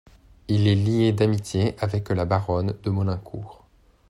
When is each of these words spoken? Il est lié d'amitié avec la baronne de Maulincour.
Il 0.47 0.67
est 0.67 0.73
lié 0.73 1.13
d'amitié 1.13 1.75
avec 1.77 2.09
la 2.09 2.25
baronne 2.25 2.75
de 2.81 2.89
Maulincour. 2.89 3.67